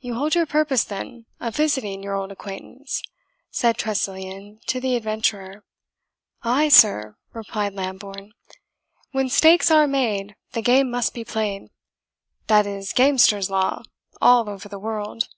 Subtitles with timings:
[0.00, 3.02] "You hold your purpose, then, of visiting your old acquaintance?"
[3.50, 5.62] said Tressilian to the adventurer.
[6.42, 8.32] "Ay, sir," replied Lambourne;
[9.12, 11.68] "when stakes are made, the game must be played;
[12.46, 13.82] that is gamester's law,
[14.22, 15.28] all over the world.